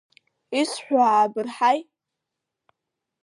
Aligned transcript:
Исҳәо 0.59 0.97
аабырҳаи! 1.05 1.79